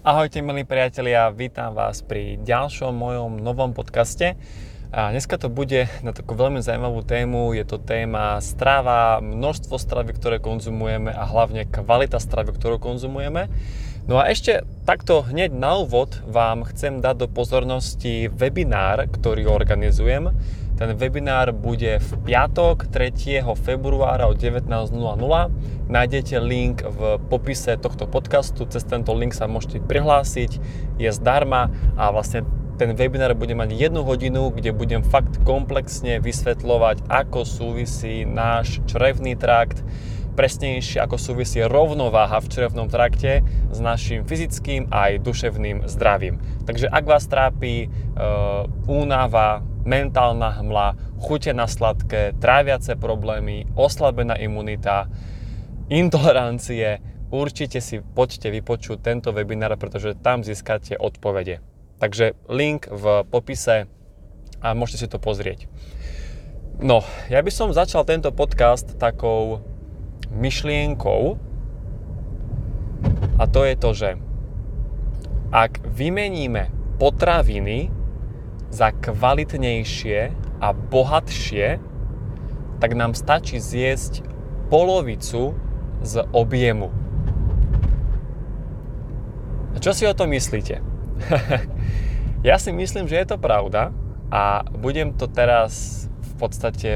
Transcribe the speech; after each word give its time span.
Ahojte 0.00 0.40
milí 0.40 0.64
priatelia, 0.64 1.28
vítam 1.28 1.76
vás 1.76 2.00
pri 2.00 2.40
ďalšom 2.40 2.88
mojom 2.88 3.36
novom 3.36 3.76
podcaste. 3.76 4.32
A 4.88 5.12
dneska 5.12 5.36
to 5.36 5.52
bude 5.52 5.92
na 6.00 6.16
takú 6.16 6.32
veľmi 6.32 6.64
zaujímavú 6.64 7.04
tému, 7.04 7.52
je 7.52 7.68
to 7.68 7.76
téma 7.76 8.40
strava, 8.40 9.20
množstvo 9.20 9.76
stravy, 9.76 10.16
ktoré 10.16 10.40
konzumujeme 10.40 11.12
a 11.12 11.28
hlavne 11.28 11.68
kvalita 11.68 12.16
stravy, 12.16 12.56
ktorú 12.56 12.80
konzumujeme. 12.80 13.52
No 14.08 14.16
a 14.16 14.32
ešte 14.32 14.64
takto 14.88 15.20
hneď 15.20 15.52
na 15.52 15.76
úvod 15.84 16.16
vám 16.24 16.64
chcem 16.72 17.04
dať 17.04 17.20
do 17.20 17.28
pozornosti 17.28 18.32
webinár, 18.32 19.04
ktorý 19.04 19.52
organizujem. 19.52 20.32
Ten 20.80 20.96
webinár 20.96 21.52
bude 21.52 22.00
v 22.00 22.10
piatok 22.24 22.88
3. 22.88 23.44
februára 23.52 24.24
o 24.24 24.32
19.00. 24.32 24.96
Nájdete 25.92 26.40
link 26.40 26.80
v 26.80 27.20
popise 27.28 27.76
tohto 27.76 28.08
podcastu, 28.08 28.64
cez 28.64 28.88
tento 28.88 29.12
link 29.12 29.36
sa 29.36 29.44
môžete 29.44 29.84
prihlásiť, 29.84 30.56
je 30.96 31.10
zdarma 31.12 31.68
a 32.00 32.08
vlastne 32.08 32.48
ten 32.80 32.96
webinár 32.96 33.36
bude 33.36 33.52
mať 33.52 33.76
jednu 33.76 34.08
hodinu, 34.08 34.48
kde 34.48 34.72
budem 34.72 35.04
fakt 35.04 35.36
komplexne 35.44 36.16
vysvetľovať, 36.16 37.12
ako 37.12 37.44
súvisí 37.44 38.24
náš 38.24 38.80
črevný 38.88 39.36
trakt, 39.36 39.84
presnejšie 40.32 41.04
ako 41.04 41.20
súvisí 41.20 41.60
rovnováha 41.60 42.40
v 42.40 42.48
črevnom 42.48 42.88
trakte 42.88 43.44
s 43.68 43.78
našim 43.84 44.24
fyzickým 44.24 44.88
aj 44.88 45.20
duševným 45.20 45.84
zdravím. 45.92 46.40
Takže 46.64 46.88
ak 46.88 47.04
vás 47.04 47.28
trápi 47.28 47.84
e, 47.84 47.88
únava, 48.88 49.60
mentálna 49.90 50.54
hmla, 50.62 51.18
chute 51.18 51.50
na 51.50 51.66
sladké, 51.66 52.38
tráviace 52.38 52.94
problémy, 52.94 53.66
oslabená 53.74 54.38
imunita, 54.38 55.10
intolerancie, 55.90 57.02
určite 57.34 57.82
si 57.82 57.98
poďte 57.98 58.54
vypočuť 58.54 59.02
tento 59.02 59.34
webinár, 59.34 59.74
pretože 59.74 60.14
tam 60.22 60.46
získate 60.46 60.94
odpovede. 60.94 61.58
Takže 61.98 62.38
link 62.46 62.86
v 62.86 63.26
popise 63.26 63.90
a 64.62 64.72
môžete 64.78 64.98
si 65.02 65.08
to 65.10 65.18
pozrieť. 65.18 65.66
No, 66.80 67.02
ja 67.28 67.42
by 67.42 67.50
som 67.50 67.74
začal 67.74 68.06
tento 68.06 68.30
podcast 68.32 68.96
takou 68.96 69.60
myšlienkou 70.32 71.36
a 73.36 73.44
to 73.44 73.60
je 73.66 73.74
to, 73.76 73.90
že 73.92 74.10
ak 75.50 75.82
vymeníme 75.82 76.70
potraviny 76.96 77.99
za 78.70 78.94
kvalitnejšie 78.94 80.32
a 80.62 80.68
bohatšie, 80.72 81.82
tak 82.80 82.90
nám 82.96 83.12
stačí 83.18 83.60
zjesť 83.60 84.24
polovicu 84.70 85.52
z 86.00 86.24
objemu. 86.32 86.88
A 89.74 89.78
čo 89.82 89.92
si 89.92 90.06
o 90.06 90.16
tom 90.16 90.32
myslíte? 90.32 90.80
ja 92.48 92.56
si 92.56 92.70
myslím, 92.72 93.10
že 93.10 93.20
je 93.20 93.26
to 93.26 93.36
pravda 93.36 93.92
a 94.30 94.64
budem 94.70 95.12
to 95.12 95.26
teraz 95.26 96.06
v 96.06 96.32
podstate 96.40 96.90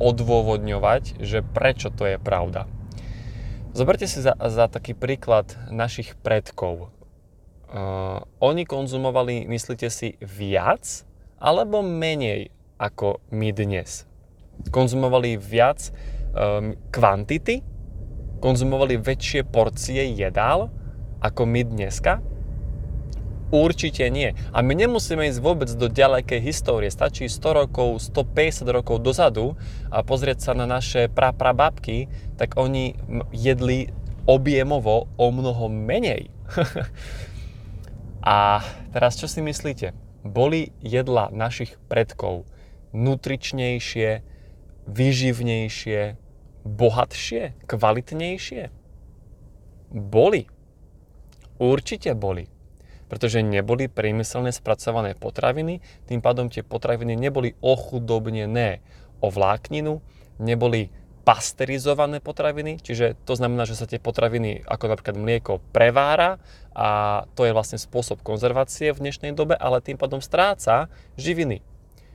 odôvodňovať, 0.00 1.20
že 1.22 1.40
prečo 1.44 1.92
to 1.92 2.04
je 2.04 2.16
pravda. 2.18 2.68
Zoberte 3.76 4.08
si 4.08 4.24
za, 4.24 4.32
za 4.32 4.72
taký 4.72 4.96
príklad 4.96 5.52
našich 5.68 6.16
predkov. 6.24 6.88
Uh, 7.66 8.22
oni 8.38 8.62
konzumovali, 8.62 9.42
myslíte 9.50 9.90
si, 9.90 10.14
viac 10.22 11.02
alebo 11.42 11.82
menej 11.82 12.54
ako 12.78 13.18
my 13.34 13.50
dnes? 13.50 14.06
Konzumovali 14.70 15.34
viac 15.34 15.90
um, 16.30 16.78
kvantity? 16.94 17.66
Konzumovali 18.38 19.02
väčšie 19.02 19.42
porcie 19.50 20.14
jedál 20.14 20.70
ako 21.18 21.42
my 21.42 21.66
dneska? 21.66 22.22
Určite 23.50 24.10
nie. 24.10 24.34
A 24.50 24.58
my 24.62 24.74
nemusíme 24.74 25.26
ísť 25.30 25.38
vôbec 25.38 25.70
do 25.70 25.86
ďalekej 25.86 26.42
histórie. 26.42 26.90
Stačí 26.90 27.30
100 27.30 27.66
rokov, 27.66 28.02
150 28.10 28.66
rokov 28.70 29.02
dozadu 29.02 29.54
a 29.90 30.02
pozrieť 30.02 30.50
sa 30.50 30.52
na 30.54 30.66
naše 30.66 31.06
praprababky, 31.06 32.10
tak 32.34 32.58
oni 32.58 32.98
jedli 33.30 33.90
objemovo 34.26 35.06
o 35.14 35.26
mnoho 35.30 35.70
menej. 35.70 36.30
A 38.26 38.58
teraz 38.90 39.14
čo 39.14 39.30
si 39.30 39.38
myslíte? 39.38 39.94
Boli 40.26 40.74
jedla 40.82 41.30
našich 41.30 41.78
predkov 41.86 42.42
nutričnejšie, 42.90 44.26
vyživnejšie, 44.90 46.00
bohatšie, 46.66 47.54
kvalitnejšie? 47.70 48.74
Boli. 49.94 50.50
Určite 51.62 52.18
boli. 52.18 52.50
Pretože 53.06 53.46
neboli 53.46 53.86
priemyselne 53.86 54.50
spracované 54.50 55.14
potraviny, 55.14 55.78
tým 56.10 56.18
pádom 56.18 56.50
tie 56.50 56.66
potraviny 56.66 57.14
neboli 57.14 57.54
ochudobnené 57.62 58.82
o 59.22 59.30
vlákninu, 59.30 60.02
neboli 60.42 60.90
pasterizované 61.26 62.22
potraviny, 62.22 62.78
čiže 62.78 63.18
to 63.26 63.34
znamená, 63.34 63.66
že 63.66 63.74
sa 63.74 63.90
tie 63.90 63.98
potraviny, 63.98 64.62
ako 64.62 64.94
napríklad 64.94 65.18
mlieko, 65.18 65.58
prevára 65.74 66.38
a 66.70 67.26
to 67.34 67.42
je 67.42 67.50
vlastne 67.50 67.82
spôsob 67.82 68.22
konzervácie 68.22 68.94
v 68.94 69.02
dnešnej 69.10 69.34
dobe, 69.34 69.58
ale 69.58 69.82
tým 69.82 69.98
pádom 69.98 70.22
stráca 70.22 70.86
živiny. 71.18 71.66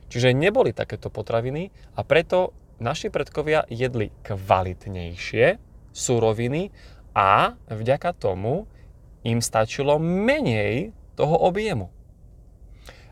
Čiže 0.08 0.32
neboli 0.32 0.72
takéto 0.72 1.12
potraviny 1.12 1.68
a 1.92 2.00
preto 2.08 2.56
naši 2.80 3.12
predkovia 3.12 3.68
jedli 3.68 4.08
kvalitnejšie 4.24 5.60
suroviny 5.92 6.72
a 7.12 7.60
vďaka 7.68 8.16
tomu 8.16 8.64
im 9.28 9.44
stačilo 9.44 10.00
menej 10.00 10.96
toho 11.20 11.36
objemu. 11.36 11.92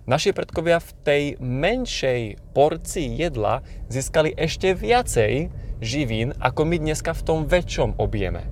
Naši 0.08 0.32
predkovia 0.32 0.80
v 0.80 0.90
tej 1.04 1.22
menšej 1.38 2.40
porcii 2.56 3.20
jedla 3.20 3.60
získali 3.92 4.32
ešte 4.32 4.72
viacej 4.72 5.52
živín 5.80 6.36
ako 6.38 6.68
my 6.68 6.76
dneska 6.78 7.16
v 7.16 7.24
tom 7.24 7.38
väčšom 7.48 7.96
objeme. 7.96 8.44
E, 8.44 8.48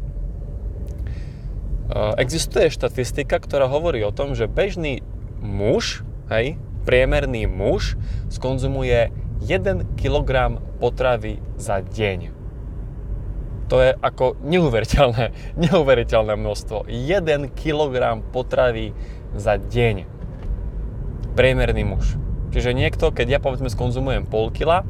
existuje 2.20 2.72
štatistika, 2.72 3.38
ktorá 3.38 3.68
hovorí 3.68 4.02
o 4.02 4.12
tom, 4.12 4.32
že 4.32 4.48
bežný 4.50 5.04
muž, 5.40 6.02
hej, 6.32 6.56
priemerný 6.88 7.44
muž 7.44 8.00
skonzumuje 8.32 9.12
1 9.44 10.00
kg 10.00 10.58
potravy 10.80 11.38
za 11.60 11.84
deň. 11.84 12.32
To 13.68 13.84
je 13.84 13.92
ako 14.00 14.40
neuveriteľné, 14.40 15.36
neuveriteľné 15.68 16.34
množstvo. 16.34 16.88
1 16.88 17.52
kg 17.52 17.94
potravy 18.32 18.96
za 19.36 19.60
deň. 19.60 20.08
Priemerný 21.36 21.84
muž. 21.84 22.16
Čiže 22.48 22.72
niekto, 22.72 23.12
keď 23.12 23.36
ja 23.36 23.40
povedzme 23.44 23.68
skonzumujem 23.68 24.24
pol 24.24 24.48
kila, 24.48 24.88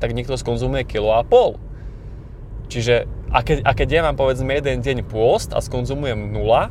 tak 0.00 0.16
niekto 0.16 0.36
skonzumuje 0.36 0.88
kilo 0.88 1.12
a 1.14 1.22
pol. 1.22 1.60
Čiže 2.70 3.10
a 3.30 3.46
keď, 3.46 3.62
a 3.62 3.70
keď 3.78 3.88
ja 3.90 4.00
mám 4.02 4.18
povedzme 4.18 4.50
jeden 4.50 4.82
deň 4.82 5.06
pôst 5.06 5.54
a 5.54 5.62
skonzumujem 5.62 6.34
0, 6.34 6.66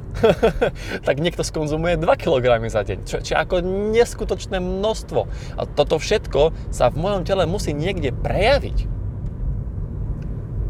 tak 1.08 1.16
niekto 1.24 1.40
skonzumuje 1.40 1.96
2 1.96 2.04
kg 2.20 2.60
za 2.68 2.84
deň, 2.84 3.08
čo, 3.08 3.24
čo 3.24 3.40
ako 3.40 3.64
neskutočné 3.96 4.60
množstvo. 4.60 5.22
A 5.56 5.62
toto 5.64 5.96
všetko 5.96 6.52
sa 6.68 6.92
v 6.92 7.00
mojom 7.00 7.24
tele 7.24 7.48
musí 7.48 7.72
niekde 7.72 8.12
prejaviť 8.12 8.99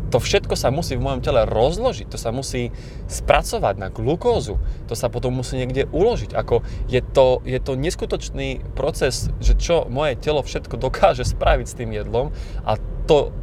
to 0.09 0.17
všetko 0.17 0.57
sa 0.57 0.73
musí 0.73 0.97
v 0.97 1.05
mojom 1.05 1.21
tele 1.21 1.45
rozložiť, 1.45 2.09
to 2.09 2.17
sa 2.17 2.33
musí 2.33 2.73
spracovať 3.05 3.75
na 3.77 3.87
glukózu, 3.93 4.57
to 4.89 4.97
sa 4.97 5.07
potom 5.07 5.37
musí 5.37 5.55
niekde 5.55 5.85
uložiť. 5.89 6.33
Ako 6.33 6.65
je, 6.89 7.01
to, 7.01 7.45
je 7.45 7.59
to 7.61 7.77
neskutočný 7.77 8.65
proces, 8.73 9.29
že 9.39 9.53
čo 9.55 9.85
moje 9.87 10.17
telo 10.17 10.41
všetko 10.41 10.75
dokáže 10.81 11.23
spraviť 11.23 11.65
s 11.69 11.77
tým 11.77 11.93
jedlom 11.93 12.33
a 12.65 12.75
to, 13.05 13.33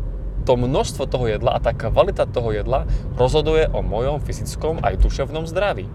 to 0.46 0.52
množstvo 0.54 1.06
toho 1.06 1.26
jedla 1.30 1.58
a 1.58 1.62
tá 1.62 1.74
kvalita 1.74 2.26
toho 2.26 2.54
jedla 2.54 2.86
rozhoduje 3.14 3.70
o 3.70 3.82
mojom 3.82 4.22
fyzickom 4.22 4.82
aj 4.82 5.02
duševnom 5.02 5.46
zdraví. 5.46 5.86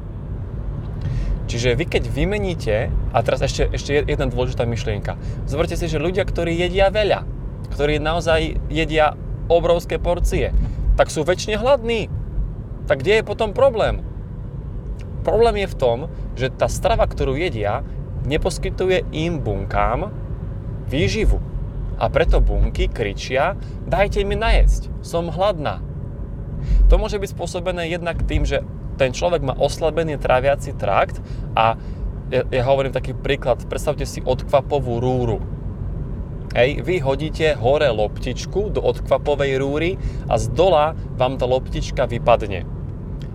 Čiže 1.51 1.75
vy 1.75 1.83
keď 1.83 2.03
vymeníte, 2.07 2.87
a 3.11 3.17
teraz 3.27 3.43
ešte, 3.43 3.67
ešte 3.75 3.91
jedna 4.07 4.31
dôležitá 4.31 4.63
myšlienka, 4.63 5.19
zoberte 5.51 5.75
si, 5.75 5.91
že 5.91 5.99
ľudia, 5.99 6.23
ktorí 6.23 6.55
jedia 6.55 6.87
veľa, 6.87 7.27
ktorí 7.75 7.99
naozaj 7.99 8.71
jedia 8.71 9.19
obrovské 9.51 9.99
porcie, 9.99 10.55
tak 10.95 11.11
sú 11.11 11.27
väčšine 11.27 11.59
hladní. 11.59 12.07
Tak 12.87 13.03
kde 13.03 13.19
je 13.19 13.27
potom 13.27 13.51
problém? 13.51 13.99
Problém 15.21 15.61
je 15.61 15.67
v 15.69 15.77
tom, 15.77 15.97
že 16.33 16.49
tá 16.49 16.71
strava, 16.71 17.05
ktorú 17.05 17.35
jedia, 17.35 17.83
neposkytuje 18.25 19.05
im 19.11 19.43
bunkám 19.43 20.09
výživu. 20.87 21.37
A 22.01 22.09
preto 22.09 22.41
bunky 22.41 22.89
kričia, 22.89 23.53
dajte 23.85 24.25
mi 24.25 24.33
najesť, 24.33 24.89
som 25.05 25.29
hladná. 25.29 25.83
To 26.89 26.97
môže 26.97 27.21
byť 27.21 27.29
spôsobené 27.37 27.93
jednak 27.93 28.25
tým, 28.25 28.41
že 28.41 28.65
ten 28.97 29.13
človek 29.13 29.45
má 29.45 29.53
oslabený 29.53 30.17
tráviaci 30.17 30.73
trakt 30.77 31.21
a 31.53 31.77
ja, 32.33 32.41
ja 32.47 32.63
hovorím 32.65 32.93
taký 32.93 33.13
príklad, 33.13 33.61
predstavte 33.69 34.05
si 34.07 34.23
odkvapovú 34.23 34.97
rúru 34.97 35.60
Hej, 36.51 36.83
vy 36.83 36.99
hodíte 36.99 37.55
hore 37.55 37.87
loptičku 37.87 38.75
do 38.75 38.83
odkvapovej 38.83 39.55
rúry 39.55 39.95
a 40.27 40.35
z 40.35 40.51
dola 40.51 40.99
vám 41.15 41.39
tá 41.39 41.47
loptička 41.47 42.03
vypadne. 42.11 42.67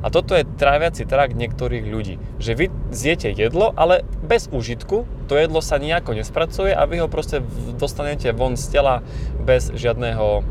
A 0.05 0.13
toto 0.13 0.37
je 0.37 0.45
tráviaci 0.45 1.09
trakt 1.09 1.33
niektorých 1.33 1.89
ľudí. 1.89 2.21
Že 2.37 2.53
vy 2.53 2.67
zjete 2.93 3.33
jedlo, 3.33 3.73
ale 3.73 4.05
bez 4.21 4.53
užitku, 4.53 5.09
to 5.33 5.35
jedlo 5.35 5.65
sa 5.65 5.81
nejako 5.81 6.13
nespracuje 6.13 6.77
a 6.77 6.85
vy 6.85 7.01
ho 7.01 7.09
proste 7.09 7.41
dostanete 7.81 8.37
von 8.37 8.61
z 8.61 8.77
tela 8.77 9.01
bez 9.41 9.73
žiadneho 9.73 10.45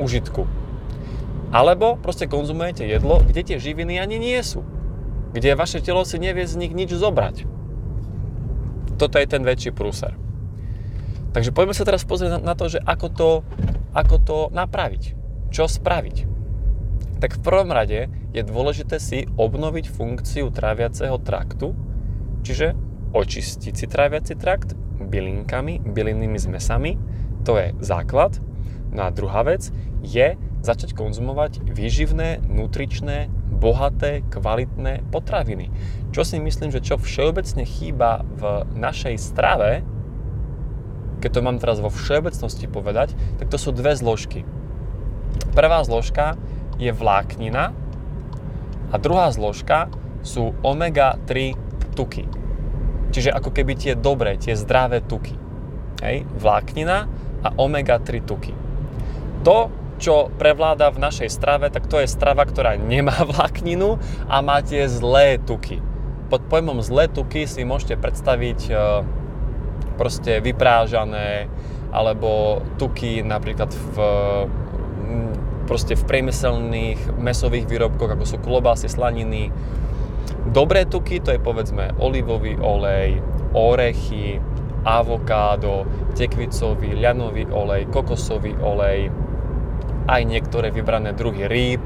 užitku. 0.00 0.48
Alebo 1.52 2.00
proste 2.00 2.24
konzumujete 2.24 2.88
jedlo, 2.88 3.20
kde 3.20 3.44
tie 3.44 3.60
živiny 3.60 4.00
ani 4.00 4.16
nie 4.16 4.40
sú. 4.40 4.64
Kde 5.36 5.52
vaše 5.52 5.84
telo 5.84 6.08
si 6.08 6.16
nevie 6.16 6.48
z 6.48 6.56
nich 6.56 6.72
nič 6.72 6.96
zobrať. 6.96 7.44
Toto 8.96 9.20
je 9.20 9.28
ten 9.28 9.44
väčší 9.44 9.76
prúser. 9.76 10.21
Takže 11.32 11.50
poďme 11.50 11.72
sa 11.72 11.88
teraz 11.88 12.04
pozrieť 12.04 12.44
na 12.44 12.52
to, 12.52 12.68
že 12.68 12.78
ako 12.84 13.08
to, 13.08 13.30
ako 13.96 14.16
to 14.20 14.38
napraviť. 14.52 15.16
Čo 15.52 15.68
spraviť 15.68 16.32
tak 17.22 17.38
v 17.38 17.44
prvom 17.46 17.70
rade 17.70 18.10
je 18.34 18.42
dôležité 18.42 18.98
si 18.98 19.30
obnoviť 19.38 19.86
funkciu 19.86 20.50
tráviaceho 20.50 21.22
traktu, 21.22 21.70
čiže 22.42 22.74
očistiť 23.14 23.74
si 23.78 23.86
tráviaci 23.86 24.34
trakt 24.34 24.74
bylinkami, 24.98 25.86
bylinnými 25.86 26.34
zmesami, 26.34 26.98
to 27.46 27.62
je 27.62 27.70
základ. 27.78 28.42
No 28.90 29.06
a 29.06 29.14
druhá 29.14 29.46
vec 29.46 29.70
je 30.02 30.34
začať 30.66 30.98
konzumovať 30.98 31.62
výživné, 31.62 32.42
nutričné, 32.42 33.30
bohaté, 33.54 34.26
kvalitné 34.26 35.06
potraviny. 35.14 35.70
Čo 36.10 36.26
si 36.26 36.42
myslím, 36.42 36.74
že 36.74 36.82
čo 36.82 36.98
všeobecne 36.98 37.62
chýba 37.62 38.26
v 38.34 38.66
našej 38.74 39.14
strave, 39.22 39.86
keď 41.22 41.38
to 41.38 41.46
mám 41.46 41.62
teraz 41.62 41.78
vo 41.78 41.86
všeobecnosti 41.86 42.66
povedať, 42.66 43.14
tak 43.38 43.46
to 43.46 43.54
sú 43.54 43.70
dve 43.70 43.94
zložky. 43.94 44.42
Prvá 45.54 45.78
zložka 45.86 46.34
je 46.82 46.90
vláknina 46.90 47.70
a 48.90 48.94
druhá 48.98 49.30
zložka 49.30 49.86
sú 50.26 50.50
omega-3 50.66 51.54
tuky. 51.94 52.26
Čiže 53.14 53.30
ako 53.30 53.54
keby 53.54 53.78
tie 53.78 53.94
dobré, 53.94 54.34
tie 54.34 54.58
zdravé 54.58 55.04
tuky. 55.04 55.36
Hej? 56.02 56.26
Vláknina 56.36 57.06
a 57.44 57.48
omega-3 57.54 58.10
tuky. 58.26 58.52
To, 59.46 59.70
čo 60.02 60.32
prevláda 60.34 60.90
v 60.90 61.02
našej 61.02 61.30
strave, 61.30 61.70
tak 61.70 61.86
to 61.86 62.02
je 62.02 62.10
strava, 62.10 62.42
ktorá 62.42 62.74
nemá 62.74 63.22
vlákninu 63.30 64.02
a 64.26 64.42
má 64.42 64.58
tie 64.64 64.90
zlé 64.90 65.38
tuky. 65.38 65.78
Pod 66.32 66.42
pojmom 66.48 66.80
zlé 66.80 67.12
tuky 67.12 67.44
si 67.44 67.62
môžete 67.62 68.00
predstaviť 68.00 68.60
e, 68.66 68.74
proste 70.02 70.42
vyprážané 70.42 71.46
alebo 71.94 72.58
tuky 72.74 73.22
napríklad 73.22 73.70
v 73.70 73.96
proste 75.62 75.94
v 75.94 76.02
priemyselných 76.02 77.22
mesových 77.22 77.70
výrobkoch, 77.70 78.18
ako 78.18 78.24
sú 78.26 78.36
klobásy, 78.42 78.90
slaniny. 78.90 79.54
Dobré 80.50 80.90
tuky, 80.90 81.22
to 81.22 81.30
je 81.30 81.38
povedzme 81.38 81.94
olivový 82.02 82.58
olej, 82.58 83.22
orechy, 83.54 84.42
avokádo, 84.82 85.86
tekvicový, 86.18 86.98
ľanový 86.98 87.46
olej, 87.54 87.86
kokosový 87.94 88.58
olej, 88.58 89.14
aj 90.10 90.22
niektoré 90.26 90.74
vybrané 90.74 91.14
druhy 91.14 91.46
rýb, 91.46 91.82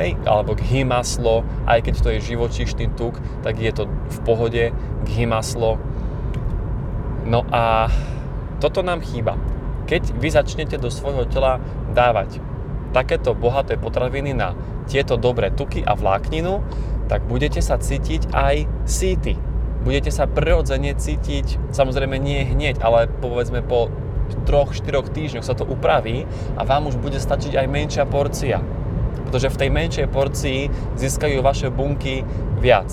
hej, 0.00 0.16
alebo 0.24 0.56
ghy 0.56 0.88
aj 0.88 1.78
keď 1.84 1.94
to 2.00 2.08
je 2.16 2.28
živočíšny 2.32 2.96
tuk, 2.96 3.20
tak 3.44 3.60
je 3.60 3.70
to 3.76 3.84
v 3.86 4.18
pohode 4.24 4.72
ghy 5.04 5.24
maslo. 5.28 5.76
No 7.22 7.46
a 7.54 7.86
toto 8.58 8.82
nám 8.82 9.02
chýba. 9.02 9.38
Keď 9.86 10.14
vy 10.18 10.28
začnete 10.30 10.78
do 10.78 10.90
svojho 10.90 11.26
tela 11.26 11.62
dávať 11.94 12.42
takéto 12.94 13.32
bohaté 13.32 13.80
potraviny 13.80 14.34
na 14.34 14.54
tieto 14.86 15.16
dobré 15.16 15.50
tuky 15.54 15.82
a 15.82 15.94
vlákninu, 15.94 16.62
tak 17.06 17.26
budete 17.26 17.62
sa 17.62 17.78
cítiť 17.78 18.30
aj 18.30 18.66
síty. 18.86 19.34
Budete 19.82 20.14
sa 20.14 20.30
prirodzene 20.30 20.94
cítiť, 20.94 21.74
samozrejme 21.74 22.14
nie 22.18 22.46
hneď, 22.46 22.78
ale 22.78 23.10
povedzme 23.10 23.66
po 23.66 23.90
3-4 24.46 25.10
týždňoch 25.10 25.46
sa 25.46 25.58
to 25.58 25.66
upraví 25.66 26.24
a 26.54 26.62
vám 26.62 26.86
už 26.86 26.96
bude 27.02 27.18
stačiť 27.18 27.58
aj 27.58 27.66
menšia 27.66 28.04
porcia. 28.06 28.62
Pretože 29.26 29.50
v 29.50 29.58
tej 29.58 29.70
menšej 29.72 30.06
porcii 30.12 30.60
získajú 30.94 31.42
vaše 31.42 31.68
bunky 31.72 32.22
viac. 32.62 32.88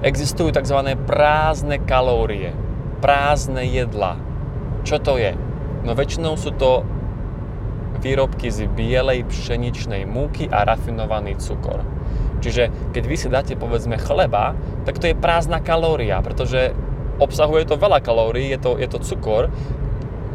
Existujú 0.00 0.54
tzv. 0.54 0.78
prázdne 1.04 1.82
kalórie, 1.82 2.54
prázdne 3.00 3.64
jedla. 3.64 4.20
Čo 4.84 5.00
to 5.00 5.16
je? 5.16 5.34
No 5.84 5.96
väčšinou 5.96 6.36
sú 6.36 6.52
to 6.54 6.84
výrobky 8.00 8.48
z 8.48 8.68
bielej 8.72 9.28
pšeničnej 9.28 10.08
múky 10.08 10.48
a 10.48 10.64
rafinovaný 10.64 11.36
cukor. 11.36 11.84
Čiže 12.40 12.92
keď 12.96 13.02
vy 13.04 13.16
si 13.20 13.28
dáte 13.28 13.54
povedzme 13.56 14.00
chleba, 14.00 14.56
tak 14.88 14.96
to 14.96 15.12
je 15.12 15.18
prázdna 15.18 15.60
kalória, 15.60 16.24
pretože 16.24 16.72
obsahuje 17.20 17.68
to 17.68 17.76
veľa 17.76 18.00
kalórií, 18.00 18.48
je 18.48 18.60
to, 18.60 18.72
je 18.80 18.88
to 18.88 18.98
cukor, 19.04 19.52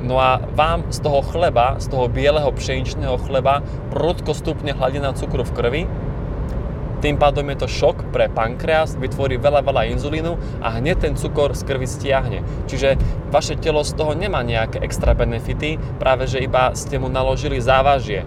no 0.05 0.21
a 0.21 0.37
vám 0.53 0.85
z 0.93 1.01
toho 1.01 1.25
chleba, 1.25 1.81
z 1.81 1.89
toho 1.89 2.05
bieleho 2.05 2.53
pšeničného 2.53 3.17
chleba 3.25 3.65
prudko 3.89 4.37
stupne 4.37 4.77
hladina 4.77 5.17
cukru 5.17 5.41
v 5.41 5.55
krvi 5.57 5.83
tým 7.03 7.19
pádom 7.19 7.43
je 7.51 7.57
to 7.63 7.67
šok 7.67 8.09
pre 8.09 8.31
pankreas, 8.31 8.95
vytvorí 8.95 9.35
veľa, 9.35 9.61
veľa 9.65 9.91
inzulínu 9.95 10.61
a 10.63 10.79
hneď 10.79 11.09
ten 11.09 11.13
cukor 11.13 11.51
z 11.51 11.67
krvi 11.67 11.87
stiahne. 11.87 12.39
Čiže 12.65 12.95
vaše 13.29 13.59
telo 13.59 13.83
z 13.83 13.95
toho 13.95 14.15
nemá 14.15 14.41
nejaké 14.41 14.79
extra 14.79 15.11
benefity, 15.11 15.75
práve 15.99 16.27
že 16.29 16.43
iba 16.43 16.71
ste 16.73 16.95
mu 16.95 17.11
naložili 17.11 17.59
závažie. 17.59 18.23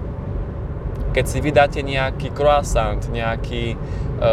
Keď 1.17 1.25
si 1.25 1.38
vydáte 1.41 1.81
nejaký 1.81 2.31
croissant, 2.37 3.00
nejaký, 3.09 3.75
e, 4.20 4.29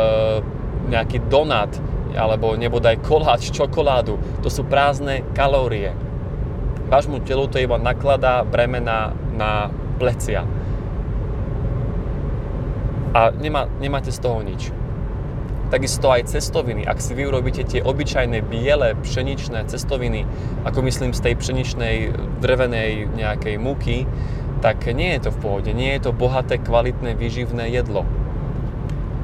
nejaký 0.91 1.23
donut, 1.31 1.71
alebo 2.15 2.55
nebodaj 2.55 2.99
koláč, 3.03 3.51
čokoládu, 3.51 4.19
to 4.43 4.47
sú 4.51 4.63
prázdne 4.67 5.23
kalórie. 5.35 5.91
Vášmu 6.87 7.23
telu 7.25 7.49
to 7.49 7.57
iba 7.57 7.81
nakladá 7.81 8.45
bremena 8.45 9.11
na 9.33 9.73
plecia 9.97 10.45
a 13.15 13.31
nemá, 13.31 13.71
nemáte 13.79 14.11
z 14.11 14.19
toho 14.19 14.43
nič. 14.43 14.75
Takisto 15.71 16.11
aj 16.11 16.27
cestoviny. 16.29 16.83
Ak 16.83 16.99
si 16.99 17.15
vy 17.15 17.31
urobíte 17.31 17.63
tie 17.63 17.79
obyčajné 17.79 18.43
biele 18.43 18.93
pšeničné 18.99 19.71
cestoviny, 19.71 20.27
ako 20.67 20.83
myslím 20.83 21.15
z 21.15 21.23
tej 21.23 21.33
pšeničnej 21.39 21.95
drevenej 22.43 23.07
nejakej 23.15 23.55
múky, 23.55 24.03
tak 24.59 24.83
nie 24.91 25.15
je 25.15 25.25
to 25.25 25.31
v 25.31 25.39
pohode. 25.41 25.71
Nie 25.71 25.95
je 25.97 26.11
to 26.11 26.11
bohaté, 26.11 26.59
kvalitné, 26.59 27.15
výživné 27.15 27.71
jedlo. 27.71 28.03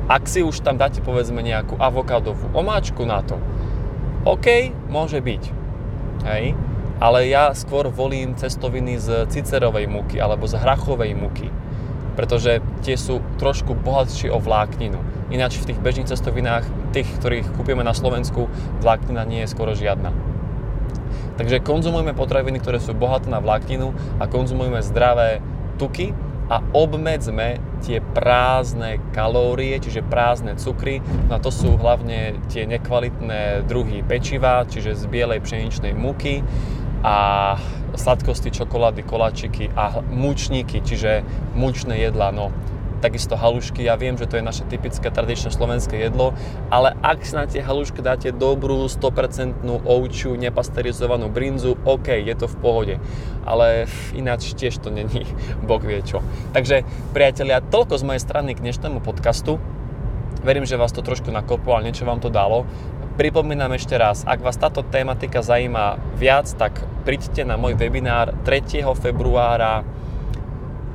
Ak 0.08 0.26
si 0.26 0.40
už 0.40 0.64
tam 0.64 0.80
dáte 0.80 1.04
povedzme 1.04 1.44
nejakú 1.44 1.76
avokádovú 1.76 2.56
omáčku 2.56 3.04
na 3.04 3.22
to, 3.22 3.38
OK, 4.24 4.72
môže 4.88 5.20
byť. 5.20 5.44
Hej? 6.26 6.56
Ale 7.02 7.28
ja 7.28 7.52
skôr 7.58 7.92
volím 7.92 8.40
cestoviny 8.40 9.02
z 9.02 9.28
cicerovej 9.30 9.90
múky 9.92 10.22
alebo 10.22 10.48
z 10.48 10.58
hrachovej 10.62 11.12
múky 11.18 11.52
pretože 12.16 12.60
tie 12.84 12.96
sú 13.00 13.24
trošku 13.40 13.74
bohatšie 13.78 14.30
o 14.32 14.40
vlákninu. 14.40 15.00
Ináč 15.32 15.60
v 15.60 15.72
tých 15.72 15.80
bežných 15.80 16.12
cestovinách, 16.12 16.68
tých, 16.92 17.08
ktorých 17.20 17.56
kúpime 17.56 17.82
na 17.82 17.96
Slovensku, 17.96 18.52
vláknina 18.84 19.24
nie 19.24 19.44
je 19.48 19.52
skoro 19.52 19.72
žiadna. 19.72 20.12
Takže 21.40 21.64
konzumujeme 21.64 22.12
potraviny, 22.12 22.60
ktoré 22.60 22.78
sú 22.84 22.92
bohaté 22.92 23.32
na 23.32 23.40
vlákninu 23.40 23.96
a 24.20 24.28
konzumujeme 24.28 24.84
zdravé 24.84 25.40
tuky 25.80 26.12
a 26.52 26.60
obmedzme 26.76 27.64
tie 27.80 28.04
prázdne 28.04 29.00
kalórie, 29.16 29.80
čiže 29.80 30.04
prázdne 30.04 30.60
cukry. 30.60 31.00
No 31.32 31.40
a 31.40 31.44
to 31.44 31.48
sú 31.48 31.80
hlavne 31.80 32.36
tie 32.52 32.68
nekvalitné 32.68 33.64
druhy 33.66 34.04
pečiva, 34.04 34.68
čiže 34.68 35.00
z 35.00 35.08
bielej 35.08 35.40
pšeničnej 35.40 35.96
múky 35.96 36.44
a 37.04 37.58
sladkosti, 37.98 38.54
čokolády, 38.54 39.04
koláčiky 39.04 39.74
a 39.76 40.00
mučníky, 40.10 40.82
čiže 40.82 41.26
mučné 41.58 41.98
jedlá, 41.98 42.32
no 42.32 42.54
takisto 43.02 43.34
halušky. 43.34 43.82
Ja 43.82 43.98
viem, 43.98 44.14
že 44.16 44.30
to 44.30 44.38
je 44.38 44.46
naše 44.46 44.64
typické 44.70 45.10
tradičné 45.10 45.50
slovenské 45.50 45.98
jedlo, 45.98 46.38
ale 46.70 46.94
ak 47.02 47.26
si 47.26 47.34
na 47.34 47.50
tie 47.50 47.66
halušky 47.66 48.00
dáte 48.06 48.30
dobrú 48.30 48.86
100% 48.86 49.66
ovčiu, 49.66 50.38
nepasterizovanú 50.38 51.28
brinzu, 51.28 51.76
OK, 51.82 52.14
je 52.22 52.36
to 52.38 52.46
v 52.46 52.56
pohode. 52.62 52.96
Ale 53.44 53.90
ináč 54.14 54.54
tiež 54.54 54.78
to 54.78 54.94
není, 54.94 55.26
bok 55.68 55.82
vie 55.82 56.06
čo. 56.06 56.22
Takže 56.54 56.86
priatelia, 57.12 57.60
toľko 57.66 57.98
z 57.98 58.04
mojej 58.06 58.22
strany 58.22 58.54
k 58.54 58.62
dnešnému 58.62 59.02
podcastu. 59.02 59.58
Verím, 60.46 60.66
že 60.66 60.78
vás 60.78 60.94
to 60.94 61.06
trošku 61.06 61.30
nakoplo, 61.34 61.78
ale 61.78 61.90
niečo 61.90 62.06
vám 62.06 62.22
to 62.22 62.30
dalo. 62.30 62.66
Pripomínam 63.12 63.76
ešte 63.76 64.00
raz, 64.00 64.24
ak 64.24 64.40
vás 64.40 64.56
táto 64.56 64.88
tematika 64.88 65.44
zaujíma 65.44 66.00
viac, 66.16 66.48
tak 66.56 66.80
príďte 67.04 67.44
na 67.44 67.60
môj 67.60 67.76
webinár 67.76 68.32
3. 68.48 68.88
februára 68.96 69.84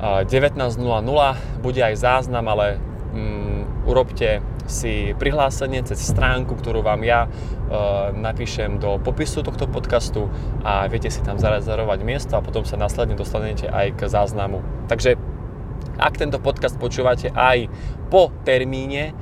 19.00. 0.01 0.81
Bude 1.61 1.81
aj 1.85 1.93
záznam, 1.93 2.49
ale 2.49 2.81
um, 3.13 3.69
urobte 3.85 4.41
si 4.65 5.13
prihlásenie 5.13 5.85
cez 5.85 6.01
stránku, 6.09 6.57
ktorú 6.57 6.81
vám 6.81 7.05
ja 7.05 7.29
uh, 7.29 8.09
napíšem 8.09 8.81
do 8.81 8.97
popisu 8.97 9.45
tohto 9.45 9.69
podcastu 9.69 10.25
a 10.65 10.89
viete 10.89 11.13
si 11.13 11.21
tam 11.21 11.37
zarezervovať 11.37 11.99
miesto 12.01 12.33
a 12.33 12.41
potom 12.41 12.65
sa 12.65 12.81
následne 12.81 13.13
dostanete 13.13 13.69
aj 13.69 13.93
k 13.93 14.09
záznamu. 14.09 14.65
Takže 14.89 15.21
Ak 15.97 16.13
tento 16.13 16.37
podcast 16.37 16.77
počúvate 16.77 17.33
aj 17.33 17.73
po 18.13 18.29
termíne, 18.45 19.17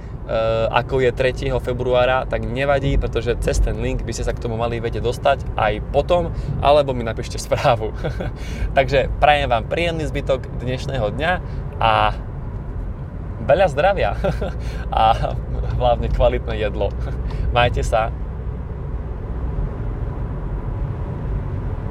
ako 0.73 1.05
je 1.05 1.11
3. 1.13 1.53
februára, 1.61 2.25
tak 2.25 2.49
nevadí, 2.49 2.97
pretože 2.97 3.37
cez 3.41 3.61
ten 3.61 3.77
link 3.77 4.01
by 4.01 4.11
ste 4.13 4.25
sa 4.25 4.33
k 4.33 4.41
tomu 4.41 4.57
mali 4.57 4.81
vedieť 4.81 5.03
dostať 5.05 5.39
aj 5.53 5.73
potom, 5.93 6.33
alebo 6.65 6.97
mi 6.97 7.05
napíšte 7.05 7.37
správu. 7.37 7.93
Takže 8.77 9.13
prajem 9.21 9.53
vám 9.53 9.69
príjemný 9.69 10.09
zbytok 10.09 10.49
dnešného 10.61 11.07
dňa 11.13 11.31
a 11.77 11.93
veľa 13.45 13.67
zdravia 13.69 14.17
a 14.91 15.35
hlavne 15.77 16.09
kvalitné 16.09 16.57
jedlo. 16.57 16.89
Majte 17.55 17.85
sa. 17.85 18.09